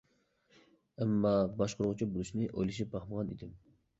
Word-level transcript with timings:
ئەمما 1.03 1.33
باشقۇرغۇچى 1.59 2.09
بولۇشنى 2.15 2.49
ئويلىشىپ 2.53 2.91
باقمىغان 2.97 3.33
ئىدىم. 3.37 3.55